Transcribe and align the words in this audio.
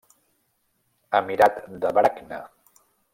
Emirat 1.19 1.61
de 1.85 1.93
Brakna. 1.99 2.41